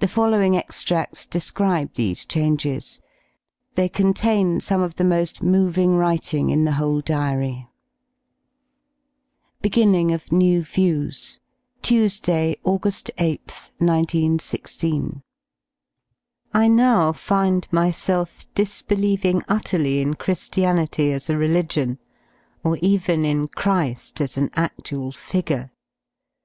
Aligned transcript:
The 0.00 0.08
following 0.08 0.54
extrads 0.56 1.24
describe 1.30 1.94
these 1.94 2.24
changes. 2.24 3.00
They 3.76 3.88
contain 3.88 4.58
some 4.58 4.82
of 4.82 4.96
the 4.96 5.04
most 5.04 5.40
moving 5.40 5.94
writing 5.94 6.50
in 6.50 6.64
the 6.64 6.72
whole 6.72 7.00
Diary* 7.00 7.68
^6 9.60 9.62
BEGINNING 9.62 10.10
OF 10.12 10.32
NEW 10.32 10.64
VIEWS 10.64 11.38
Tuesday, 11.80 12.56
August 12.64 13.12
8th, 13.18 13.70
19 13.78 14.40
16. 14.40 15.22
I 16.52 16.66
now 16.66 17.12
find 17.12 17.68
myself 17.70 18.52
disbelieving 18.56 19.44
utterly 19.46 20.00
in 20.00 20.14
Chri^ianity 20.14 21.12
as 21.12 21.30
a 21.30 21.36
religion, 21.38 22.00
or 22.64 22.78
even 22.78 23.24
in 23.24 23.46
Chri^ 23.46 24.20
as 24.20 24.36
an 24.36 24.48
a(Slual 24.56 25.14
figure. 25.14 25.70